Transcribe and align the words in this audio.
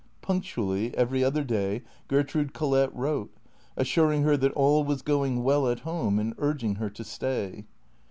Punctually, 0.23 0.97
every 0.97 1.23
other 1.23 1.43
day 1.43 1.83
Ger 2.09 2.23
trude 2.23 2.55
Collett 2.55 2.89
wrote, 2.91 3.31
assuring 3.77 4.23
her 4.23 4.35
that 4.35 4.51
all 4.53 4.83
was 4.83 5.03
going 5.03 5.43
well 5.43 5.67
at 5.67 5.81
home 5.81 6.17
and 6.17 6.33
urging 6.39 6.77
her 6.77 6.89
to 6.89 7.03
stay. 7.03 7.65